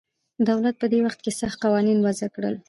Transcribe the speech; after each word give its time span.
دولت 0.49 0.75
په 0.81 0.85
دې 0.91 0.99
وخت 1.05 1.19
کې 1.25 1.31
سخت 1.41 1.57
قوانین 1.63 1.99
وضع 2.05 2.27
کړل 2.35 2.55